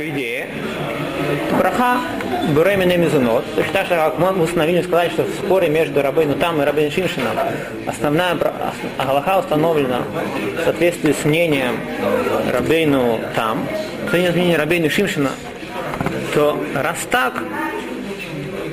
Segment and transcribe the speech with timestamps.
[0.00, 0.48] идее,
[1.58, 1.98] браха
[2.54, 6.34] Буремина Мизунот, то есть так же, как мы установили сказать, что в споре между Рабейну
[6.34, 7.36] Там и Рабейну Шимшином
[7.86, 8.36] основная
[8.98, 10.02] Галаха установлена
[10.58, 11.76] в соответствии с мнением
[12.52, 13.66] Рабейну Там,
[14.10, 15.30] с мнением Рабейну Шимшина,
[16.34, 17.42] то раз так,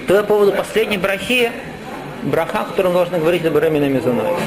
[0.08, 1.52] то по поводу последней брахи,
[2.24, 4.40] браха, которую нужно говорить о Буремина Мизунот.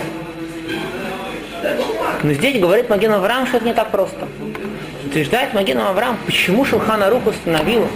[2.22, 4.28] Но здесь говорит Маген Авраам, что это не так просто.
[5.12, 7.86] Утверждает Маген Авраам, почему Шулхана Рух установил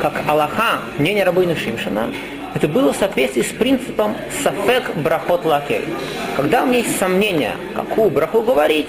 [0.00, 2.12] как Аллаха, мнение Рабыны Шимшина,
[2.56, 5.84] это было в соответствии с принципом Сафек Брахот Лакель.
[6.34, 8.88] Когда у меня есть сомнение, какую браху говорить,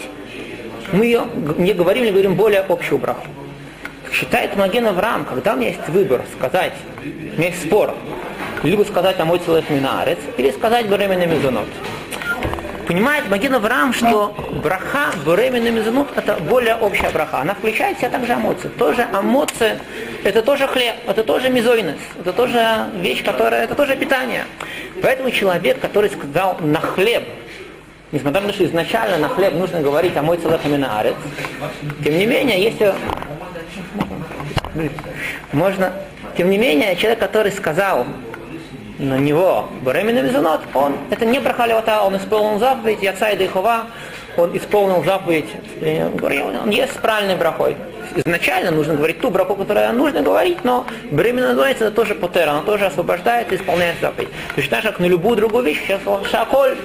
[0.92, 1.26] мы ее
[1.60, 3.28] не говорим, не говорим более общую браху.
[4.12, 6.74] Считает Маген Авраам, когда у меня есть выбор сказать,
[7.04, 7.94] у меня есть спор,
[8.64, 11.68] либо сказать Амой Целых Минарец, или сказать Беременный Мизунот
[12.88, 17.42] понимает Маген Авраам, что браха Буремин и Мизунут это более общая браха.
[17.42, 18.70] Она включает в себя также эмоции.
[18.70, 19.78] Тоже эмоции,
[20.24, 24.46] это тоже хлеб, это тоже мизойность, это тоже вещь, которая, это тоже питание.
[25.02, 27.24] Поэтому человек, который сказал на хлеб,
[28.12, 31.16] несмотря на то, что изначально на хлеб нужно говорить о мой целых арец,
[32.04, 32.94] тем не менее, если
[35.52, 35.92] можно,
[36.38, 38.06] тем не менее, человек, который сказал
[39.00, 43.86] на него Беремина Визунот, он, это не Брахалевата, он исполнил заповедь, Яца и Дыхова,
[44.38, 45.50] он исполнил заповедь,
[45.82, 47.76] он есть с правильной брахой.
[48.16, 52.62] Изначально нужно говорить ту браху, которую нужно говорить, но беременна называется это тоже потера, она
[52.62, 54.30] тоже освобождает и исполняет заповедь.
[54.56, 56.78] Точно так же, как на любую другую вещь, сейчас шаколь,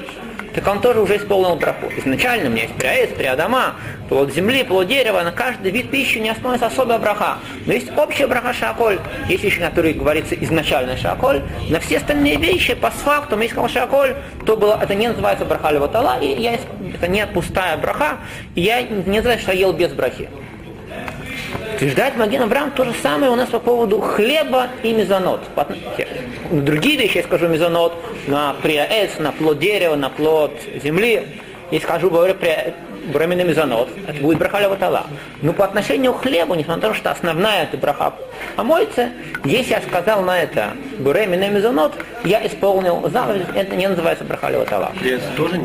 [0.54, 1.86] так он тоже уже исполнил браху.
[1.96, 3.76] Изначально у меня есть приаэс, приадама,
[4.08, 7.38] плод земли, плод дерева, на каждый вид пищи не основывается особая браха.
[7.66, 11.42] Но есть общая браха шаколь, есть вещи, которые говорится изначально шаколь.
[11.70, 14.14] На все остальные вещи, по факту, мы сказал шаколь,
[14.44, 16.54] то было, это не называется браха леватала, и я,
[16.94, 18.18] это не пустая браха,
[18.54, 20.28] и я не знаю, что я ел без брахи.
[21.74, 25.40] Утверждает Маген Абрам то же самое у нас по поводу хлеба и мезонот.
[26.50, 27.94] Другие вещи я скажу мезонот
[28.26, 31.40] на приаэц, на плод дерева, на плод земли.
[31.70, 32.34] И скажу, говорю,
[33.06, 35.06] брамина мезонот, это будет браха ватала.
[35.40, 38.14] Но по отношению к хлебу, несмотря на то, что основная это браха
[38.56, 39.10] помоется,
[39.44, 41.92] если я сказал на это брамина мезонот,
[42.24, 44.92] я исполнил заповедь, это не называется браха ватала.
[45.36, 45.64] тоже не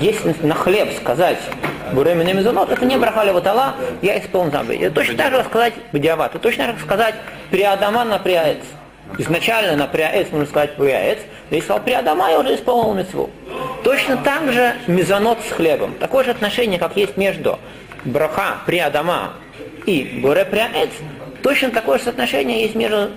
[0.00, 1.38] Если на хлеб сказать
[1.92, 4.80] буремина мезонот, это не браха ватала, я исполнил заповедь.
[4.82, 7.14] Это точно так же сказать бдиават, это точно так же сказать
[7.50, 8.58] приадаман на приаец.
[9.18, 11.18] Изначально на приаец можно сказать приаец,
[11.50, 13.30] но если сказал приадама, я уже исполнил мецву.
[13.82, 15.94] Точно так же мезонот с хлебом.
[15.94, 17.58] Такое же отношение, как есть между
[18.04, 19.32] браха приадама
[19.86, 20.90] и буре приаец,
[21.42, 23.10] точно такое же соотношение есть между,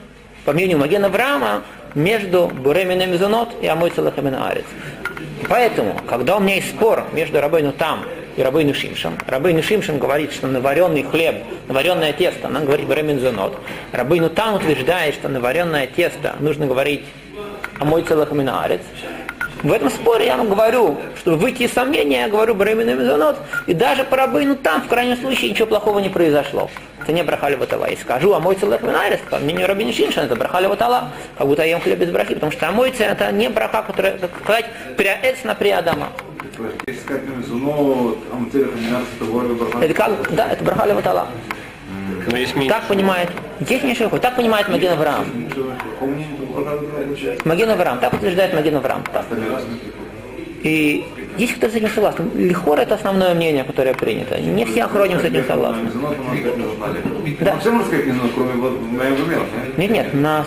[0.46, 1.64] по мнению Магена Авраама,
[1.96, 4.66] между буремина мезонот и амой арец.
[5.48, 8.04] Поэтому, когда у меня есть спор между рабойну там
[8.36, 11.36] и рабойну шимшем, рабойну шимшем говорит, что наваренный хлеб,
[11.68, 13.58] наваренное тесто, она говорит буремин зонот.
[13.92, 17.04] Рабойну там утверждает, что наваренное тесто нужно говорить
[17.80, 18.82] амой целахамина арец.
[19.64, 23.74] В этом споре я вам говорю, чтобы выйти из сомнения, я говорю Бремин Мезонот, и
[23.74, 26.70] даже по рабыну там, в крайнем случае, ничего плохого не произошло.
[27.02, 27.86] Это не брахали ватала.
[27.86, 31.64] И скажу, а мой целых минарис, по мнению Рабини Шиншин, это брахали ватала, как будто
[31.64, 34.66] я ем хлеб без брахи, потому что амойца это не браха, которая, как сказать,
[34.98, 36.10] приаэц на приадама.
[39.81, 41.28] Это как, да, это брахали ватала.
[42.31, 45.26] Есть так понимает, здесь не широкой, так понимает Маген Авраам.
[47.46, 49.03] Маген Авраам, так утверждает Маген Авраам.
[49.12, 49.26] Так.
[50.64, 51.06] И
[51.38, 52.32] есть кто с этим согласен.
[52.36, 54.40] Лихор это основное мнение, которое принято.
[54.40, 55.90] Не все охроним с этим согласны.
[57.42, 57.59] Да.
[59.78, 60.46] Нет, нет, на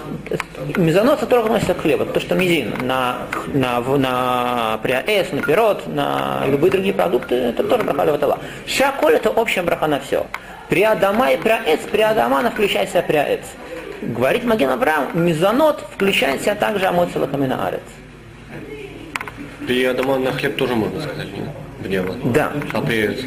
[0.76, 3.18] мезонот только относится к хлебу, то, что мизин, на,
[3.52, 8.38] на, на приаэс, на пирот, на любые другие продукты, это тоже браха леватала.
[8.66, 10.26] Шаколь это общая браха на все.
[10.68, 13.42] Приадама и приаэц, приадама включает в себя приаэц.
[14.02, 17.80] Говорит Маген Авраам, мезонот включает в себя также амоцелах аминаарец.
[19.66, 21.48] Приадама на хлеб тоже можно сказать, нет?
[22.32, 22.52] Да.
[22.72, 23.20] А приаэц?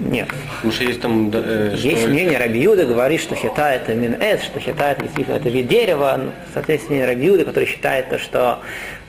[0.00, 0.28] Нет.
[0.56, 1.30] Потому что есть там...
[1.32, 2.08] Э, есть что...
[2.08, 6.20] мнение Рабиуда, говорит, что хита это минэс, что хита это действительно это вид дерева.
[6.52, 8.60] Соответственно, Рабиуда, который считает то, что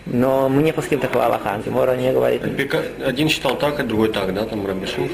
[0.09, 2.41] но мы не пуским такого Аллаха, Тимора не говорит.
[3.05, 5.09] Один считал так, а другой так, да, там Рабишин?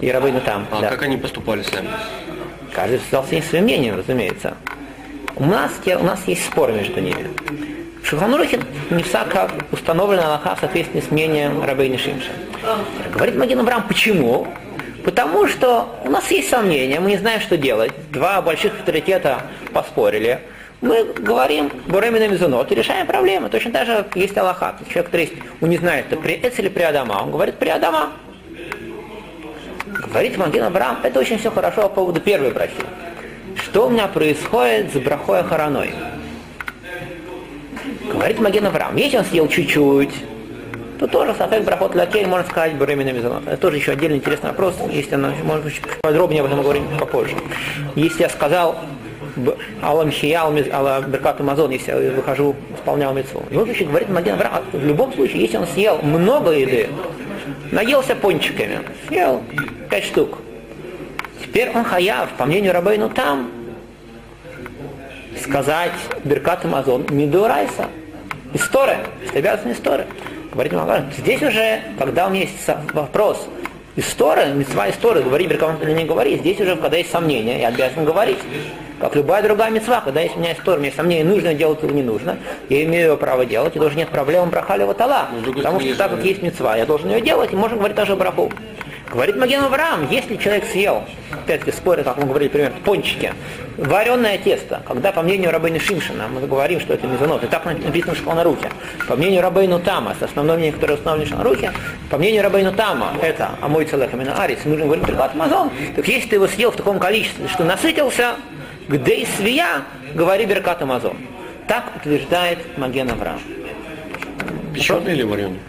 [0.00, 0.90] И Рабыну там, А да.
[0.90, 1.88] как они поступали сами?
[2.72, 4.54] Каждый сказал своим мнением, разумеется.
[5.36, 7.28] У нас, у нас есть спор между ними.
[8.02, 8.60] В Шуханурахе
[8.90, 12.30] не всяко установлена Аллаха в соответствии с мнением Рабейни Шимша.
[13.14, 14.46] Говорит Маген Абрам, почему?
[15.04, 17.92] Потому что у нас есть сомнения, мы не знаем, что делать.
[18.10, 19.42] Два больших авторитета
[19.72, 20.40] поспорили
[20.84, 23.48] мы говорим Буремина Мизунот и решаем проблемы.
[23.48, 24.76] Точно так же есть Аллаха.
[24.86, 27.22] Человек, который есть, он не знает, это при Эц или при Адама.
[27.22, 28.12] Он говорит при Адама.
[29.86, 32.74] Говорит Маген Авраам, это очень все хорошо по поводу первой брахи.
[33.56, 35.94] Что у меня происходит с брахой Хараной?
[38.12, 40.12] Говорит Маген Авраам, если он съел чуть-чуть,
[40.98, 43.46] то тоже Сафек Брахот Лакель, можно сказать, Буремина Мизонот.
[43.46, 47.36] Это тоже еще отдельный интересный вопрос, если она, может быть, подробнее об этом поговорим попозже.
[47.96, 48.76] Если я сказал
[49.82, 53.42] Алам Хиял, Алла Беркат Амазон, если я выхожу, исполнял мецву.
[53.50, 56.88] И вот еще говорит Маген Авраам, в любом случае, если он съел много еды,
[57.72, 59.42] наелся пончиками, съел
[59.90, 60.38] пять штук,
[61.42, 63.50] теперь он хаяв, по мнению Рабейну, там
[65.42, 65.92] сказать
[66.22, 67.88] Беркат Амазон Мидурайса.
[68.52, 70.06] История, это обязанность история.
[70.54, 73.48] Говорит Магарин, здесь уже, когда у меня есть вопрос,
[73.96, 78.04] история, мецва история, говори Беркат или не говори, здесь уже, когда есть сомнения, я обязан
[78.04, 78.38] говорить.
[79.00, 81.82] Как любая другая мецва, когда есть у меня история, у меня есть сомнения, нужно делать
[81.82, 85.28] или не нужно, я имею право делать, и тоже нет проблем брахали ватала.
[85.56, 88.52] Потому что так как есть мецва, я должен ее делать, и можно говорить даже браху.
[89.10, 93.32] Говорит Маген Авраам, если человек съел, опять-таки спорят, как мы говорили, например, пончики,
[93.76, 98.14] вареное тесто, когда, по мнению Рабейна Шимшина, мы говорим, что это мезонот, и так написано
[98.14, 98.70] в на руке,
[99.06, 101.72] по мнению Рабейну Тама, с основным мнением, которое установлено на руке,
[102.10, 106.28] по мнению Рабейну Тама, это амой целых именно арис, нужно говорить только Амазон, так если
[106.30, 108.36] ты его съел в таком количестве, что насытился,
[108.88, 109.82] где свия,
[110.14, 111.16] говори Беркат Амазон.
[111.66, 113.40] Так утверждает Маген Авраам.
[114.74, 115.60] Печеный или вареный?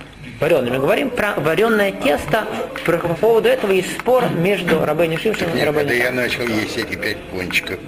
[0.46, 0.72] Вареный.
[0.72, 2.46] Мы говорим про вареное тесто.
[2.86, 6.78] Про, по поводу этого есть спор между Рабейни Шимшином и Рабейни Когда я начал есть
[6.78, 7.80] эти пять пончиков,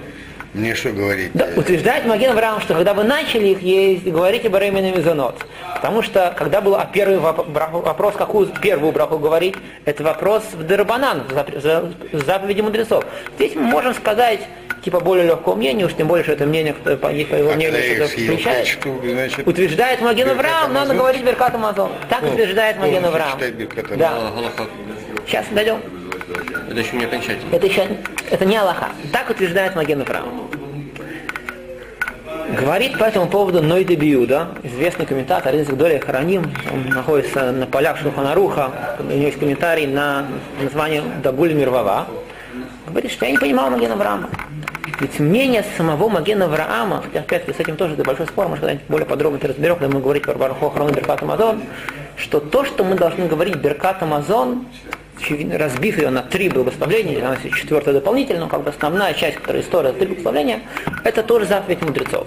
[0.54, 1.30] мне что говорить?
[1.34, 5.36] Да, утверждает Маген Авраам, что когда вы начали их есть, говорите Бареймина Мизонот.
[5.76, 12.24] Потому что, когда был первый вопрос, какую первую браху говорить, это вопрос в Дербанан, в
[12.24, 13.04] заповеди мудрецов.
[13.36, 14.40] Здесь мы можем сказать,
[14.88, 17.54] типа более легкого мнения, уж тем более, что это мнение, которое по, по его а
[17.54, 18.78] мнению встречает.
[19.02, 21.90] Значит, утверждает Маген Авраам, надо говорить Беркат Амазон.
[22.08, 23.38] Так ну, утверждает Маген Авраам.
[23.96, 24.14] Да.
[25.26, 25.82] Сейчас дойдем.
[26.70, 27.54] Это еще не окончательно.
[27.54, 27.86] Это еще
[28.30, 28.88] это не Аллаха.
[29.12, 30.50] Так утверждает Маген Авраам.
[32.58, 37.98] Говорит по этому поводу Нойда Биуда, известный комментатор из Гдоля Хараним, он находится на полях
[37.98, 40.24] Шуханаруха, у него есть комментарий на
[40.62, 42.06] название Дагуль Мирвава.
[42.86, 44.30] Говорит, что я не понимал Маген Авраама.
[45.00, 49.06] Ведь мнение самого Магена Авраама, опять-таки с этим тоже это большой спор, может когда-нибудь более
[49.06, 51.62] подробно это разберем, когда мы говорим про Бараху Охрану Беркат Амазон,
[52.16, 54.66] что то, что мы должны говорить Беркат Амазон,
[55.52, 59.92] разбив ее на три благословления, есть четвертое дополнительное, но как бы основная часть, которая история,
[59.92, 60.62] три благословения,
[61.04, 62.26] это тоже заповедь мудрецов.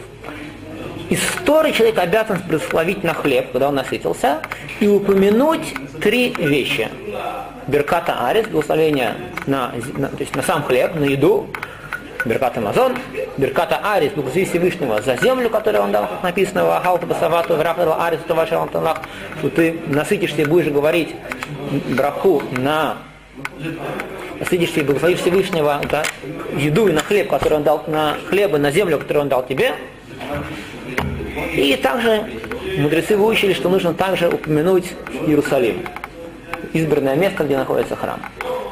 [1.10, 4.42] Из Торы человек обязан благословить на хлеб, когда он насытился,
[4.80, 6.88] и упомянуть три вещи.
[7.68, 9.16] Берката Арис, благословение
[9.46, 11.50] на, на, то есть на сам хлеб, на еду,
[12.26, 12.96] Беркат Амазон,
[13.38, 18.06] Берката Арис, благослови Всевышнего за землю, которую он дал, как написано, в Ахалту Басавату, Врахала
[18.06, 18.58] Арис, то ваше
[19.40, 21.16] что ты насытишься и будешь говорить
[21.90, 22.98] браху на
[24.40, 26.04] насытишься и благословишь Всевышнего да,
[26.58, 29.46] еду и на хлеб, который он дал, на хлеб и на землю, которую он дал
[29.46, 29.74] тебе.
[31.54, 32.26] И также
[32.78, 34.94] мудрецы выучили, что нужно также упомянуть
[35.28, 35.86] Иерусалим,
[36.74, 38.20] избранное место, где находится храм.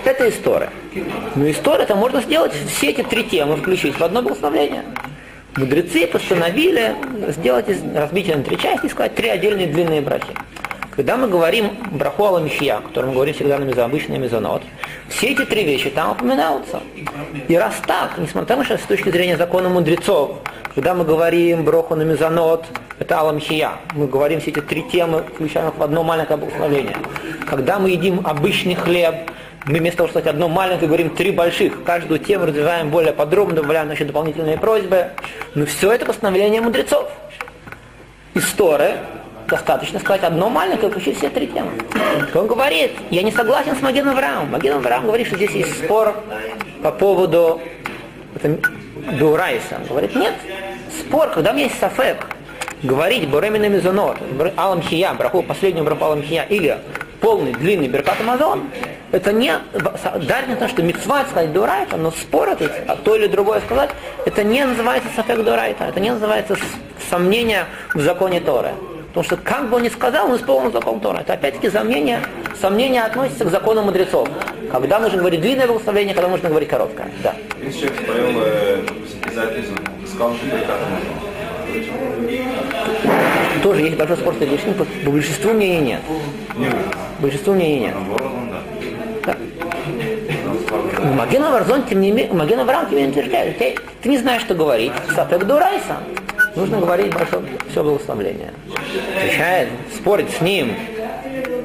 [0.06, 0.70] Это история.
[1.36, 4.84] Но история это можно сделать все эти три темы, включить в одно благословение.
[5.56, 6.96] Мудрецы постановили
[7.30, 10.34] сделать разбить на три части и сказать три отдельные длинные брахи.
[10.96, 14.62] Когда мы говорим браху ала михия, о котором мы говорим всегда на мезо, обычный мезонот,
[15.08, 16.82] все эти три вещи там упоминаются.
[17.48, 20.40] И раз так, несмотря на то, что с точки зрения закона мудрецов,
[20.76, 22.66] когда мы говорим броху на мезонот,
[23.00, 26.98] это ала михия, мы говорим все эти три темы, включая в одно маленькое благословение.
[27.48, 29.16] Когда мы едим обычный хлеб,
[29.70, 31.84] мы вместо того, чтобы сказать одно маленькое, говорим три больших.
[31.84, 35.12] Каждую тему развиваем более подробно, добавляем еще дополнительные просьбы.
[35.54, 37.08] Но все это постановление мудрецов.
[38.34, 38.98] История
[39.48, 41.72] достаточно сказать одно маленькое, включить все три темы.
[42.34, 44.50] Он говорит, я не согласен с Маген Авраам.
[44.50, 46.16] Маген Авраам говорит, что здесь есть спор
[46.82, 47.62] по поводу
[49.20, 49.78] Дурайса.
[49.82, 50.34] Он говорит, нет,
[51.00, 52.26] спор, когда у меня есть сафек,
[52.82, 54.18] говорить Буремина Мизонот,
[54.58, 56.80] Алам Хия, браху, последнюю браху Алам Хия, или
[57.22, 58.64] полный, длинный Беркат Амазон,
[59.12, 63.28] это не даже не то, что мецва сказать дурайта, но спор это, а то или
[63.28, 63.90] другое сказать,
[64.26, 66.56] это не называется сафек дурайта, это не называется
[67.10, 68.72] сомнение в законе Торы.
[69.10, 71.22] Потому что как бы он ни сказал, он исполнил закон Тора.
[71.22, 72.22] Это опять-таки сомнение,
[72.62, 74.30] сомнение относится к закону мудрецов.
[74.72, 77.10] Когда нужно говорить длинное благословение, когда нужно говорить короткое.
[77.24, 77.34] Да.
[77.60, 78.86] Если человек споил э,
[80.06, 80.46] сказал, что
[83.64, 84.58] тоже есть большой спор среди
[85.06, 85.98] по большинству мнений
[86.58, 86.76] нет.
[87.20, 87.96] Большинству мнений нет.
[91.10, 91.16] Да.
[91.16, 94.92] Маген Аварзон, тем не менее, Маген Авраам тебе утверждает, ты, ты не знаешь, что говорить.
[95.16, 95.98] Сапек Дурайса.
[96.56, 98.54] Нужно говорить большое все благословление.
[99.16, 100.74] Отвечает, спорить с ним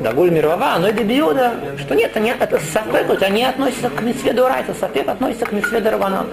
[0.00, 4.32] Дагуль Мирвава, но и Дебиуда, что нет, они, это Сафек, это не относится к Митсве
[4.32, 6.26] Дурайта, Сафек относится к Митсве Дарвана.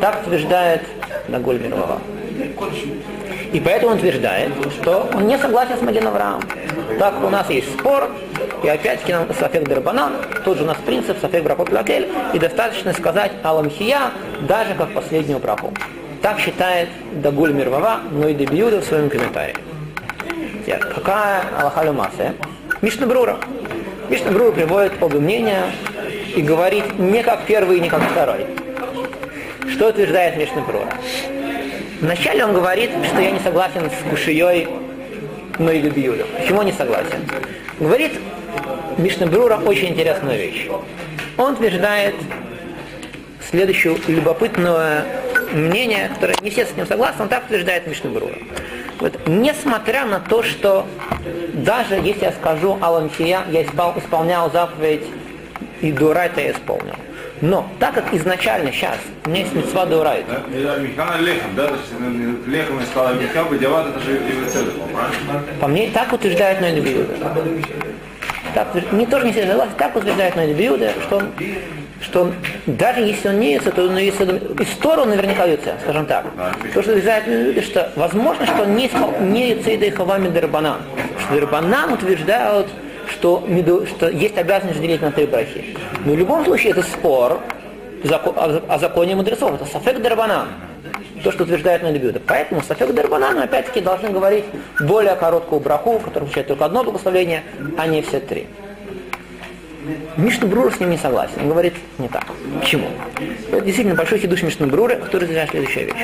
[0.00, 0.82] Так утверждает
[1.28, 2.00] Дагуль Мирвава.
[3.52, 6.42] И поэтому он утверждает, что он не согласен с Маген Авраам.
[6.98, 8.10] Так у нас есть спор,
[8.64, 12.94] и опять-таки нам Сафек Дарбанан, тот же у нас принцип Сафек Брахот Лакель, и достаточно
[12.94, 14.10] сказать Аламхия,
[14.48, 15.72] даже как последнюю браху.
[16.22, 19.56] Так считает Дагуль Мирвава, но и Дебиуда в своем комментарии.
[20.64, 22.32] Теперь, Какая Аллаха Люмасе?
[22.80, 23.36] Мишна Брура.
[24.08, 25.64] Мишна Брура приводит оба мнения
[26.34, 28.46] и говорит не как первый, не как второй.
[29.70, 30.88] Что утверждает Мишна Брура?
[32.00, 34.68] Вначале он говорит, что я не согласен с Кушией,
[35.58, 36.26] но и Дебиудом.
[36.38, 37.28] Почему не согласен?
[37.78, 38.12] Говорит
[38.98, 40.68] Мишна Брура очень интересную вещь.
[41.36, 42.14] Он утверждает
[43.50, 45.04] следующее любопытное
[45.52, 48.34] мнение, которое не все с ним согласны, он так утверждает Мишна Брура.
[49.00, 50.86] Вот, несмотря на то, что
[51.52, 55.02] даже если я скажу Алансия, я испол- исполнял заповедь
[55.80, 56.94] и Дурайта я исполнил.
[57.40, 58.96] Но так как изначально сейчас
[59.26, 60.44] у меня есть мецва Дурайта,
[64.92, 65.44] правильно?
[65.60, 67.14] по мне так утверждает Ноид Биуда.
[68.54, 71.32] Так, не тоже не все согласны, так утверждает Ноид Биуда, что он,
[72.00, 72.34] что он,
[72.66, 76.24] даже если он не яйца, то он яйца, из стороны наверняка яйца, скажем так.
[76.72, 78.88] То, что утверждает Ноид Биуда, что возможно, что он не,
[79.20, 80.82] не яйца и Хавами Дарбанан.
[81.18, 82.68] Что Дарбанан утверждают,
[83.10, 83.44] что,
[83.96, 85.76] что есть обязанность делить на три брахи.
[86.04, 87.40] Но в любом случае это спор
[88.08, 89.54] о законе мудрецов.
[89.54, 90.46] Это Сафек Дарбанан.
[91.24, 92.20] То, что утверждает Нальбюда.
[92.24, 94.44] Поэтому Сафек Дарбанан, опять-таки, должны говорить
[94.78, 97.42] более короткую браху, которая включает только одно благословение,
[97.78, 98.46] а не все три.
[100.18, 101.32] Мишна Брура с ним не согласен.
[101.40, 102.26] Он говорит не так.
[102.60, 102.88] Почему?
[103.50, 105.94] Это действительно большой хидуш Мишна Бруры, который утверждает следующая вещь.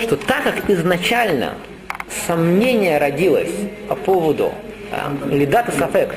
[0.00, 1.54] Что так как изначально
[2.26, 3.50] сомнение родилось
[3.88, 4.52] по поводу
[5.26, 6.14] Лидата Сафек,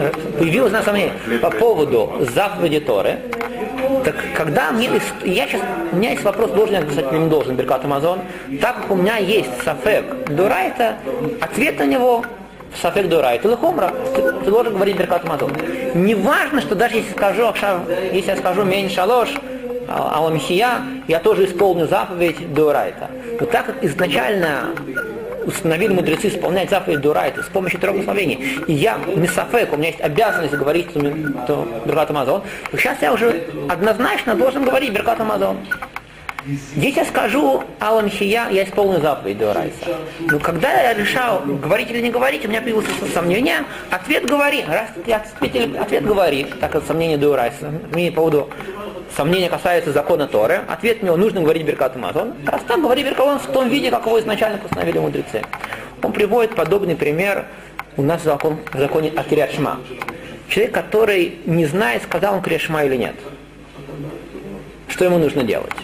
[0.00, 3.18] э, появилось на сомнение по поводу заповеди Торы,
[4.04, 4.90] так когда мне,
[5.24, 8.20] я сейчас, у меня есть вопрос, должен я написать или не должен Беркат Амазон,
[8.60, 10.96] так как у меня есть Сафек Дурайта,
[11.40, 12.24] ответ на него
[12.80, 13.48] Сафек Дурайта.
[13.48, 15.52] Лехомра, ты, ты должен говорить Беркат Амазон.
[15.94, 17.52] Не важно, что даже если скажу,
[18.12, 19.30] если я скажу Мейн Шалош,
[19.88, 23.08] Аламхия, я тоже исполню заповедь Дурайта.
[23.40, 24.74] Но так как изначально
[25.48, 28.60] установили мудрецы исполнять заповедь Дурайта с помощью трех благословений.
[28.66, 30.92] И я, Мисафек, у меня есть обязанность говорить
[31.46, 35.56] то Беркат Амазон, сейчас я уже однозначно должен говорить Беркат Амазон.
[36.76, 39.74] Если я скажу Аламхия, я исполню заповедь Дурайта.
[40.20, 44.64] Но когда я решал, говорить или не говорить, у меня появилось сомнение, ответ говори.
[44.66, 44.88] Раз
[45.40, 48.50] ответ, ответ говори, так как сомнение Дурайта, по поводу
[49.16, 52.34] сомнения касается закона Торы, ответ мне нужно говорить Беркат Амазон.
[52.46, 55.42] Раз так, говори Беркат в том виде, как его изначально постановили мудрецы.
[56.02, 57.46] Он приводит подобный пример
[57.96, 59.80] у нас в, закон, законе о Кириашма.
[60.48, 63.14] Человек, который не знает, сказал он Кириашма или нет.
[64.88, 65.74] Что ему нужно делать?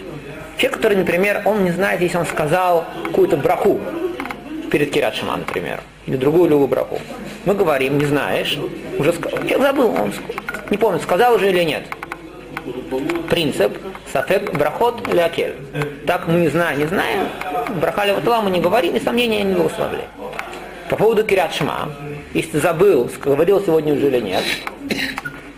[0.57, 3.79] Человек, который, например, он не знает, если он сказал какую-то браху
[4.71, 6.99] перед Кириашма, например, или другую любую браху.
[7.43, 8.57] Мы говорим, не знаешь,
[8.97, 9.39] уже сказал.
[9.39, 10.13] Человек забыл, он
[10.69, 11.83] не помнит, сказал уже или нет
[13.29, 13.77] принцип
[14.11, 15.55] сафек брахот лякель.
[16.07, 17.27] Так мы не знаем, не знаем,
[17.81, 20.09] брахали ватала мы не говорим, и сомнения не благословляем.
[20.89, 21.89] По поводу Кирят Шма,
[22.33, 24.43] если ты забыл, говорил сегодня уже или нет,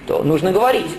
[0.08, 0.90] то нужно говорить.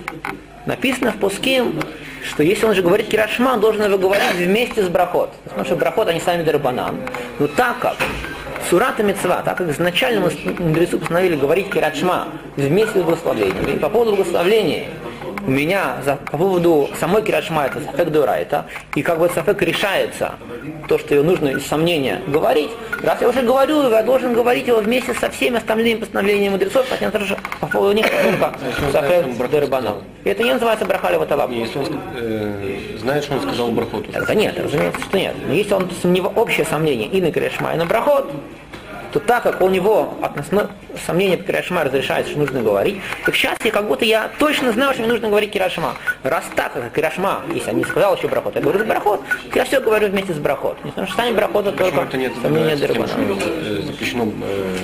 [0.67, 1.81] Написано в Пуским,
[2.23, 5.31] что если он же говорит Кират Шма, он должен его говорить вместе с брахот.
[5.45, 6.97] Потому что брахот, они сами дарбанан.
[7.39, 7.97] Но так как
[8.69, 11.95] Сурата Мецва, так как изначально мы мудрецы постановили говорить Кират
[12.57, 14.89] вместе с благословением, и по поводу благословения
[15.49, 20.35] у меня за, по поводу самой Кирашма это Сафек Дурайта, и как бы Сафек решается,
[20.89, 22.71] то, что ее нужно из сомнения говорить,
[23.03, 27.11] раз я уже говорю, я должен говорить его вместе со всеми остальными постановлениями мудрецов, хотя
[27.11, 28.53] тоже по поводу них только
[28.93, 29.95] Сафек Дурбана.
[30.25, 31.51] И это не называется Брахали Ваталаб.
[31.51, 31.87] Если он
[32.17, 34.13] э, знает, что он сказал брахоту.
[34.13, 35.35] Тогда нет, разумеется, что нет.
[35.47, 36.27] Но если он сомнев...
[36.37, 38.31] общее сомнение и на Кирашма, и на Брахот,
[39.13, 40.71] то так как у него относно
[41.07, 44.93] сомнение по Кирашма разрешается, что нужно говорить, так сейчас я как будто я точно знаю,
[44.93, 45.95] что мне нужно говорить Кирашма.
[46.23, 49.23] Раз так, как Кирашма, если я не сказал еще Брахот, я говорю Брахот,
[49.55, 50.83] я все говорю вместе с Брахот.
[50.85, 54.77] Не потому что станет Брахот, это Почему только это нет сомнение что э, запрещено э,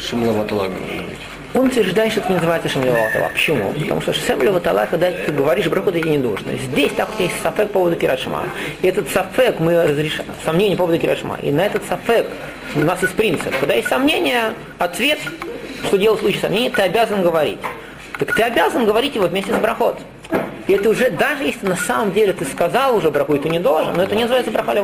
[0.00, 1.18] Шимла Ваталага говорить?
[1.56, 3.30] Он утверждает, что это не называется Шамлеватала.
[3.32, 3.72] Почему?
[3.72, 6.52] Потому что Шамлеватала, когда ты говоришь браху, это не нужно.
[6.52, 8.44] Здесь так вот есть сафек по поводу Кирашма.
[8.82, 11.38] И этот сафек мы разрешаем, сомнение по поводу Кирашма.
[11.40, 12.26] И на этот сафек
[12.74, 13.58] у нас есть принцип.
[13.58, 15.18] Когда есть сомнение, ответ,
[15.86, 17.58] что делать в случае сомнения, ты обязан говорить.
[18.18, 19.98] Так ты обязан говорить его вместе с брахот.
[20.66, 23.60] И это уже, даже если на самом деле ты сказал уже браху, и ты не
[23.60, 24.82] должен, но это не называется брахали.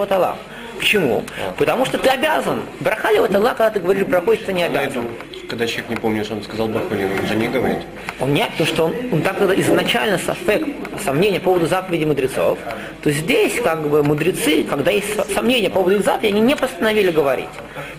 [0.78, 1.22] Почему?
[1.58, 2.62] Потому что ты обязан.
[2.80, 5.06] Брахали когда ты говоришь браху, ты не обязан.
[5.52, 7.80] Когда человек не помнит, что он сказал Браху, он же не говорит.
[8.21, 10.66] Он нет, потому что он, он так когда изначально сафек,
[11.04, 12.59] сомнения по поводу заповеди мудрецов,
[13.02, 16.56] то здесь как бы мудрецы, когда есть со- сомнения по поводу их заповеди, они не
[16.56, 17.50] постановили говорить.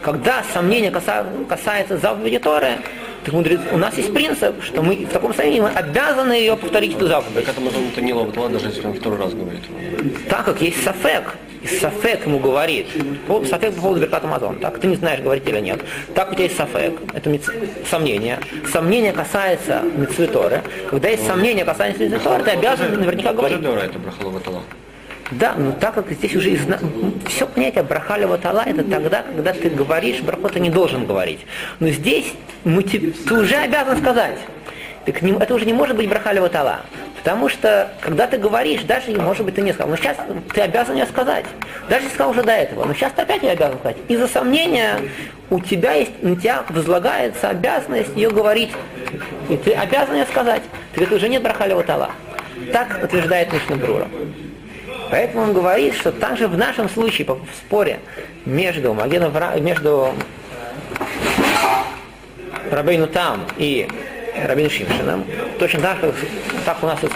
[0.01, 2.79] Когда сомнения каса- касается заповеди Торы,
[3.23, 6.95] так мудрец, у нас есть принцип, что мы в таком состоянии мы обязаны ее повторить,
[6.95, 7.45] эту заповедь.
[7.45, 9.61] Так это может это не лаватала, даже если он второй раз говорит.
[10.29, 12.87] Так как есть сафек, и сафек ему говорит,
[13.49, 15.79] сафек по поводу Беркат Амазон, так ты не знаешь, говорить или нет.
[16.13, 17.51] Так у тебя есть сафек, это миц-
[17.89, 18.39] сомнение.
[18.71, 20.61] Сомнение касается митцвы Торы.
[20.89, 23.59] Когда есть сомнение касается митцвы Торы, ты обязан наверняка говорить.
[23.59, 24.63] Это лаватала.
[25.39, 26.79] Да, но так как здесь уже изна...
[27.27, 31.39] все понятие брахали ватала, это тогда, когда ты говоришь, браху ты не должен говорить.
[31.79, 34.37] Но здесь мы те- ты уже обязан сказать.
[35.05, 36.81] Так не- это уже не может быть брахали ватала.
[37.17, 40.17] Потому что, когда ты говоришь, даже, может быть, ты не сказал, но сейчас
[40.53, 41.45] ты обязан ее сказать.
[41.89, 43.97] Даже сказал уже до этого, но сейчас ты опять ее обязан сказать.
[44.09, 44.99] Из-за сомнения
[45.49, 48.71] у тебя есть, на тебя возлагается обязанность ее говорить.
[49.49, 50.63] И ты обязан ее сказать.
[50.93, 52.11] Так это уже нет брахали ватала.
[52.71, 54.07] Так утверждает Мишна Брура.
[55.13, 57.99] Поэтому он говорит, что также в нашем случае, в споре
[58.47, 59.31] между Магеном,
[59.63, 60.11] между
[62.71, 63.87] Рабейну Там и
[64.43, 65.23] Рабейну Шимшином,
[65.59, 66.15] точно так, как
[66.65, 67.07] так у нас и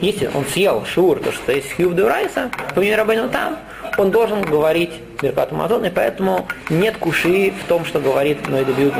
[0.00, 3.60] если он съел шур, то что есть хьюб Райса, по мнению Рабейну Там,
[3.96, 4.90] он должен говорить
[5.22, 8.94] Беркат Амазон, и поэтому нет куши в том, что говорит Ноида Бьют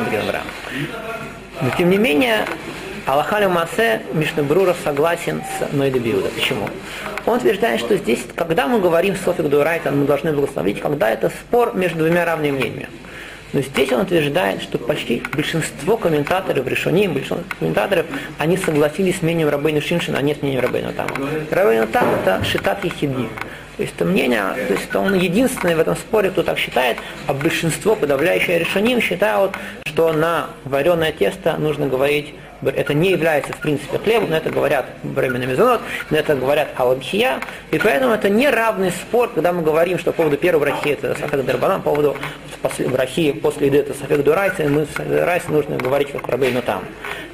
[1.76, 2.44] тем не менее,
[3.06, 6.28] Аллахалю Масе Мишнабрура согласен с Ноида Биуда.
[6.30, 6.68] Почему?
[7.24, 11.76] Он утверждает, что здесь, когда мы говорим Софик Дуарайта, мы должны благословить, когда это спор
[11.76, 12.88] между двумя равными мнениями.
[13.52, 18.06] Но здесь он утверждает, что почти большинство комментаторов, решоним, большинство комментаторов,
[18.38, 21.12] они согласились с мнением Рабейна Шиншина, а не с мнением Рабейна Тама.
[21.52, 23.28] Рабейна Там это Шитат Ехиди.
[23.76, 26.96] То есть это мнение, то есть он единственный в этом споре, кто так считает,
[27.28, 29.52] а большинство, подавляющее решением, считают,
[29.86, 34.86] что на вареное тесто нужно говорить это не является, в принципе, хлебом, но это говорят
[35.02, 37.40] временно мезонот, но это говорят аламхия,
[37.70, 41.14] и поэтому это не равный спор, когда мы говорим, что по поводу первой брахи это
[41.18, 42.16] сафек дарбанан, по поводу
[42.88, 46.84] брахи после еды это сафек дурайса, и мы с райса нужно говорить как рабейну там.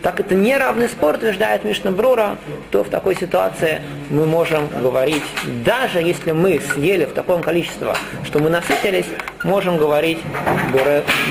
[0.03, 2.37] Так это не равный спор, утверждает Мишна Брура,
[2.71, 3.81] то в такой ситуации
[4.11, 5.23] мы можем говорить,
[5.65, 9.07] даже если мы съели в таком количестве, что мы насытились,
[9.45, 10.19] можем говорить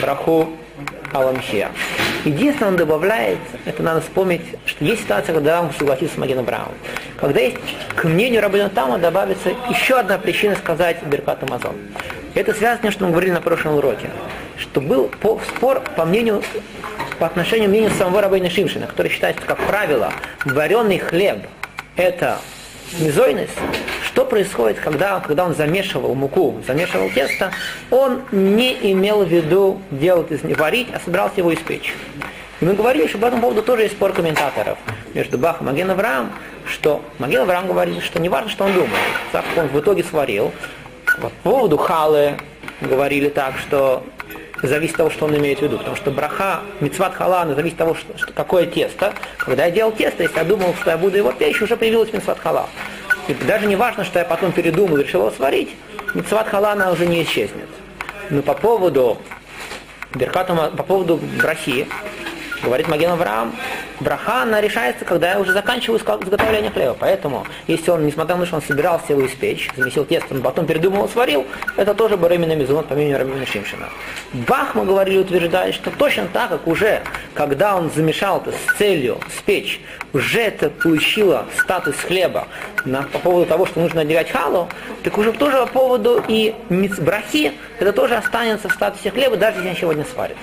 [0.01, 0.49] браху
[1.11, 1.69] Аламхия.
[2.25, 6.71] Единственное, он добавляет, это надо вспомнить, что есть ситуация, когда он согласился с Магеном Браун.
[7.19, 7.57] Когда есть,
[7.95, 11.75] к мнению Рабина Тама добавится еще одна причина сказать Беркат Амазон.
[12.35, 14.09] Это связано с тем, что мы говорили на прошлом уроке,
[14.57, 16.43] что был по- спор по мнению,
[17.19, 20.13] по отношению к мнению самого Рабина Шимшина, который считает, что, как правило,
[20.45, 21.39] вареный хлеб–
[21.95, 22.37] это
[22.99, 24.00] мизойность, что
[24.31, 27.51] происходит, когда, когда он замешивал муку, замешивал тесто,
[27.91, 31.93] он не имел в виду делать из него варить, а собирался его испечь.
[32.61, 34.77] И мы говорили, что по этому поводу тоже есть спор комментаторов
[35.13, 36.31] между Бахом и Маген Авраам,
[36.65, 38.91] что Маген Авраам говорит, что не важно, что он думает,
[39.33, 40.53] так как он в итоге сварил.
[41.21, 42.37] По поводу халы
[42.79, 44.01] говорили так, что
[44.63, 45.77] зависит от того, что он имеет в виду.
[45.77, 49.13] Потому что браха, мецват халана зависит от того, что, что какое тесто.
[49.37, 52.39] Когда я делал тесто, если я думал, что я буду его печь, уже появилась мецват
[52.39, 52.67] хала.
[53.31, 55.69] И даже не важно, что я потом передумал и решил его сварить,
[56.13, 57.69] мецват халана уже не исчезнет.
[58.29, 59.19] Но по поводу
[60.13, 61.87] Беркатума, по поводу брахи,
[62.61, 63.55] говорит Маген Авраам,
[63.99, 66.95] браха, она решается, когда я уже заканчиваю изго- изготовление хлеба.
[66.99, 70.65] Поэтому, если он, несмотря на то, что он собирался его испечь, замесил тесто, но потом
[70.65, 71.45] передумал, сварил,
[71.77, 73.89] это тоже барымина мизунот, по мнению Рабина Шимшина.
[74.33, 77.01] Бах, мы говорили, утверждает, что точно так, как уже,
[77.33, 79.81] когда он замешал это с целью спечь,
[80.13, 82.47] уже это получило статус хлеба
[82.85, 84.69] на, по поводу того, что нужно отделять халу,
[85.03, 86.53] так уже тоже по поводу и
[86.99, 90.37] брахи, это тоже останется в статусе хлеба, даже если он сегодня сварит.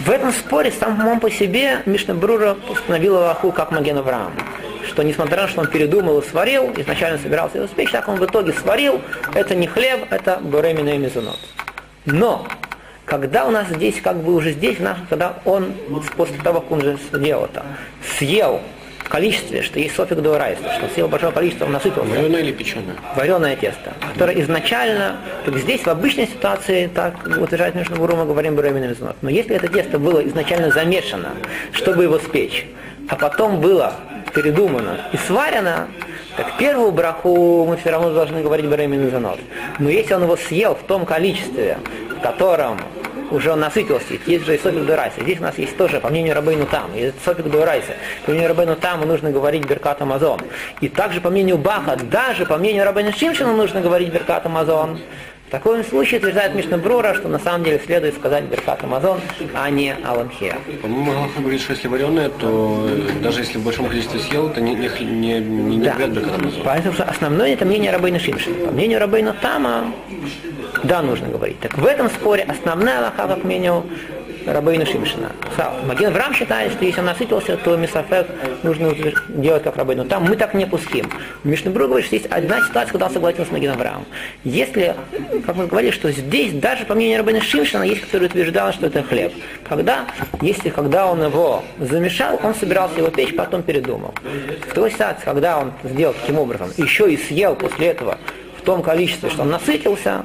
[0.00, 4.32] В этом споре сам по себе Мишна Брура установил Аллаху как Маген Авраам.
[4.86, 8.16] Что несмотря на то, что он передумал и сварил, изначально собирался его спечь, так он
[8.16, 9.00] в итоге сварил,
[9.34, 11.38] это не хлеб, это буремина и мезонот.
[12.04, 12.48] Но,
[13.04, 14.78] когда у нас здесь, как бы уже здесь,
[15.08, 15.72] когда он,
[16.16, 17.64] после того, как он уже сделал это,
[18.18, 18.60] съел
[19.08, 22.96] количестве, что есть софик до райса, что съел большое количество, он насытился, Вареное или печеное?
[23.16, 28.56] вареное тесто, которое изначально, так здесь в обычной ситуации, так утверждает Мишна Гуру, мы говорим
[28.56, 29.16] беременный мезонот.
[29.22, 31.30] Но если это тесто было изначально замешано,
[31.72, 32.66] чтобы его спечь,
[33.08, 33.94] а потом было
[34.34, 35.88] передумано и сварено,
[36.36, 39.38] так первую браху мы все равно должны говорить беременный мезонот.
[39.78, 41.78] Но если он его съел в том количестве,
[42.16, 42.78] в котором
[43.32, 45.20] уже насытился, есть же и софик дурайса.
[45.22, 47.94] Здесь у нас есть тоже, по мнению Рабейну Там, есть софик дурайса.
[48.24, 50.40] По мнению Рабейну Таму нужно говорить Беркат Амазон.
[50.80, 55.00] И также по мнению Баха, даже по мнению Рабейну Шимшина нужно говорить Беркат Амазон.
[55.52, 59.20] В таком случае утверждает Мишнабрура, что на самом деле следует сказать Беркат Амазон,
[59.52, 60.56] а не Аламхия.
[60.80, 62.88] По-моему, Галаха говорит, что если вареное, то
[63.22, 65.94] даже если в большом количестве съел, то не, не, не, не, не Да.
[65.98, 66.22] ли когда
[66.64, 68.64] Поэтому что основное это мнение Рабейна Шимшина.
[68.64, 69.92] По мнению Рабейна Тама,
[70.84, 71.60] да, нужно говорить.
[71.60, 73.84] Так в этом споре основная лоха, как мнению
[74.46, 75.32] Рабейна Шимшина.
[75.86, 78.26] Маген Врам считает, что если он насытился, то Мисафек
[78.62, 78.94] нужно
[79.28, 80.24] делать как Рабейну Там.
[80.24, 81.10] Мы так не пуским.
[81.44, 84.06] Мишнебру говорит, что есть одна ситуация, когда он согласился с Магеном Врамом.
[84.44, 84.94] Если,
[85.46, 89.02] как мы говорили, что здесь, даже по мнению Рабейна Шимшина, есть, который утверждал, что это
[89.02, 89.32] хлеб.
[89.68, 90.06] Когда,
[90.40, 94.14] если когда он его замешал, он собирался его печь, потом передумал.
[94.68, 98.18] В той ситуации, когда он сделал таким образом, еще и съел после этого
[98.58, 100.24] в том количестве, что он насытился,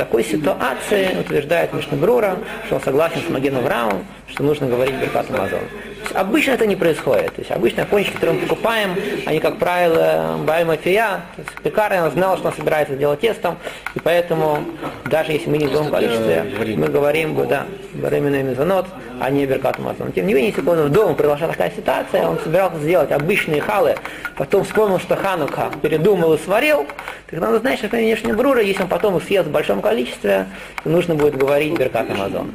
[0.00, 5.60] такой ситуации утверждает Мишнебрура, что он согласен с Магеном Враум, что нужно говорить Беркат Амазон.
[6.00, 7.34] Есть обычно это не происходит.
[7.34, 12.00] То есть обычно пончики, которые мы покупаем, они, как правило, Баэма Фия, то есть пекарь,
[12.00, 13.56] он знал, что он собирается делать тестом,
[13.94, 14.64] и поэтому
[15.06, 16.44] даже если мы не в том количестве,
[16.76, 18.86] мы говорим, да, Баремина Мезонот,
[19.20, 20.12] а не Беркат Амазон.
[20.12, 23.96] Тем не менее, если бы он дома произошла такая ситуация, он собирался сделать обычные халы,
[24.36, 26.86] потом вспомнил, что Ханука передумал и сварил,
[27.30, 30.46] так надо знать, что, конечно, Брура, если он потом съест в большом количестве,
[30.82, 32.54] то нужно будет говорить Беркат Амазон.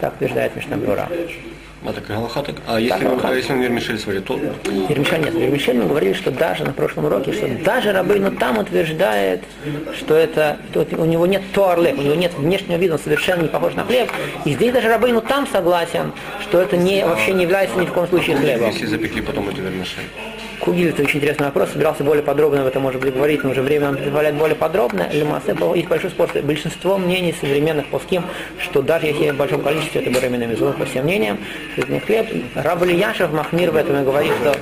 [0.00, 1.08] Так утверждает Мишнабрура.
[1.82, 2.56] А так Галаха так.
[2.66, 3.28] А если, Галаха.
[3.28, 4.38] а если он вермишель сварит, то
[4.88, 5.34] Ермишель нет.
[5.34, 9.40] Ермишель мы говорили, что даже на прошлом уроке, что даже Рабейну там утверждает,
[9.96, 13.48] что это, что у него нет туарлек, у него нет внешнего вида, он совершенно не
[13.48, 14.10] похож на хлеб.
[14.44, 16.12] И здесь даже Рабейну там согласен,
[16.42, 18.66] что это не, вообще не является ни в коем случае хлебом.
[18.68, 20.04] если запекли потом эту вермишель.
[20.60, 23.62] Кугиль, это очень интересный вопрос, собирался более подробно об этом, может быть, говорить, но уже
[23.62, 25.08] время нам позволяет более подробно.
[25.10, 26.28] Лемасе, есть большой спор.
[26.42, 28.24] Большинство мнений современных плоским,
[28.58, 31.38] что даже если в большом количестве это беременный мезон, по всем мнениям,
[31.72, 32.26] что это не хлеб.
[32.54, 34.54] Раб Яшев Махмир в этом и говорит, что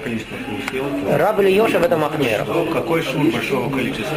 [1.18, 2.44] Раб Йоша в этом Махмир.
[2.72, 4.16] Какой шум большого количества?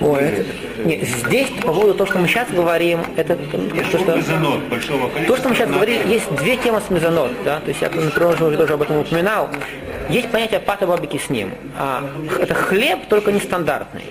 [0.00, 0.44] Ой, это-
[0.84, 4.16] нет, здесь по поводу того, что мы сейчас говорим, это то, что...
[4.16, 4.60] Мезонот.
[5.26, 8.28] То, что мы сейчас говорили, есть две темы с мезонот, да, то есть я, например,
[8.42, 9.50] уже тоже об этом упоминал.
[10.10, 11.52] Есть понятие пата бабики с ним.
[11.78, 12.02] А,
[12.38, 14.04] это хлеб, только нестандартный.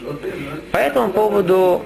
[0.71, 1.83] По этому поводу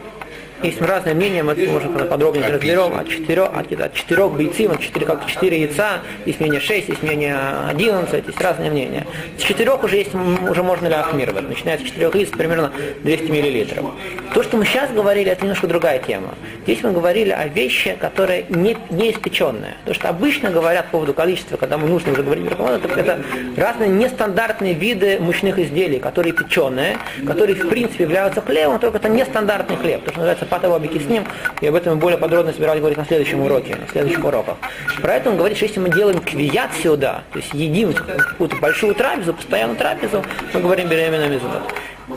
[0.63, 2.93] есть разные мнения, мы это можем подробнее разберем.
[2.95, 7.03] От четырех, от, от четырех бойцов, от четыре, как четыре яйца, есть мнение 6, есть
[7.03, 7.37] мнение
[7.69, 9.05] 11, есть разные мнения.
[9.37, 11.47] С четырех уже есть, уже можно ли ахмировать.
[11.47, 12.71] Начиная с четырех яиц примерно
[13.03, 13.85] 200 миллилитров.
[14.33, 16.33] То, что мы сейчас говорили, это немножко другая тема.
[16.63, 19.75] Здесь мы говорили о вещи, которые не, не испеченные.
[19.85, 23.19] То, что обычно говорят по поводу количества, когда мы нужно уже говорить про это, это
[23.57, 29.77] разные нестандартные виды мучных изделий, которые печеные, которые в принципе являются хлебом, только это нестандартный
[29.77, 31.25] хлеб, то, что называется патовабики с ним,
[31.61, 34.57] и об этом более подробно собирались говорить на следующем уроке, на следующих уроках.
[35.01, 38.93] Про это он говорит, что если мы делаем квият сюда, то есть едим какую-то большую
[38.93, 41.63] трапезу, постоянную трапезу, мы говорим беременная мезонот.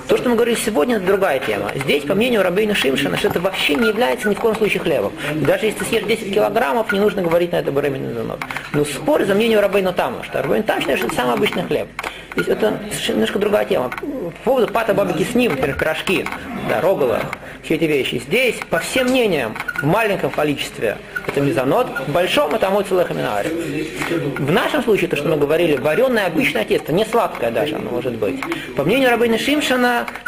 [0.08, 1.70] То, что мы говорили сегодня, это другая тема.
[1.74, 5.12] Здесь, по мнению Рабейна Шимшина, что это вообще не является ни в коем случае хлебом.
[5.34, 8.40] Даже если ты съешь 10 килограммов, не нужно говорить на это беременный занот.
[8.72, 11.88] Но спор за мнением Рабейна Тама, что Рабейн Там считает, что это самый обычный хлеб.
[12.36, 13.88] То есть это немножко другая тема.
[13.88, 16.26] По поводу пата бабики с ним, например, пирожки,
[16.68, 17.22] да, роговые,
[17.62, 18.22] все эти вещи.
[18.26, 24.52] Здесь, по всем мнениям, в маленьком количестве это мезонот, в большом это амой целых В
[24.52, 28.40] нашем случае, то, что мы говорили, вареное обычное тесто, не сладкое даже оно может быть.
[28.76, 29.75] По мнению Рабейна Шимшина,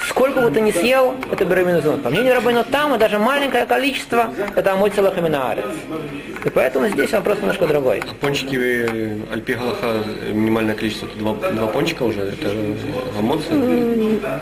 [0.08, 2.00] сколько бы ты ни съел, это беременный зон.
[2.00, 5.16] По мнению Рабейна Тама, даже маленькое количество, это амой целых
[6.44, 8.02] И поэтому здесь вопрос немножко другой.
[8.20, 12.54] Пончики э, Альпи Галаха э, минимальное количество, два, два пончика уже, это
[13.14, 13.48] гамоцы.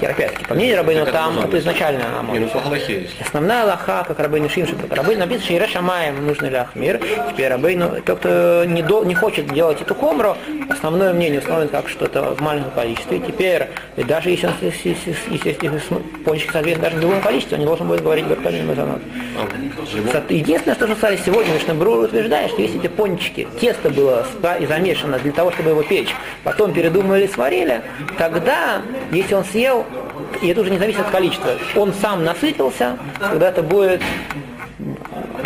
[0.01, 0.45] Терапевтики.
[0.45, 2.49] По мнению это Там, это изначально Не, ну амой.
[2.49, 3.21] по Галахе есть.
[3.21, 7.01] Основная лоха, как Рабейну Шимшин, как Рабейну написано, что Ире Шамаем нужно ли Ахмир.
[7.31, 10.37] Теперь Рабейну, тот, кто не, до, не хочет делать эту хомру,
[10.69, 13.21] основное мнение установлено как что-то в маленьком количестве.
[13.21, 15.81] Теперь, и даже если, он, если, если, если,
[16.25, 19.01] пончик соответствует даже в любом количестве, он не должен будет говорить Беркалин Мазанот.
[19.39, 20.33] А.
[20.33, 24.27] Единственное, что мы сказали сегодня, Брур утверждает, что если эти пончики, тесто было
[24.69, 27.83] замешано для того, чтобы его печь, потом передумали, сварили,
[28.19, 29.85] тогда, если он съел,
[30.43, 34.03] и это уже не зависит от количества, он сам насытился, тогда это будет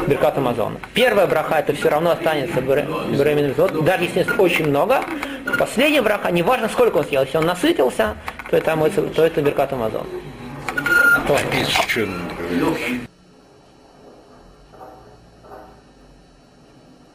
[0.07, 0.76] Беркат Амазона.
[0.94, 5.03] Первая браха это все равно останется бере- беременным золотом, даже если очень много.
[5.59, 8.16] Последняя браха, неважно сколько он съел, если он насытился,
[8.50, 8.76] то это,
[9.14, 10.07] то это Беркат Амазон.
[11.53, 13.00] Испеченный.